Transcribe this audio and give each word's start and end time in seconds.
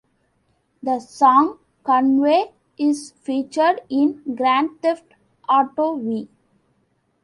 The 0.81 0.99
song 0.99 1.59
"Convoy" 1.83 2.51
is 2.75 3.11
featured 3.21 3.81
in 3.87 4.23
"Grand 4.35 4.81
Theft 4.81 5.13
Auto 5.47 5.95
V". 5.99 6.27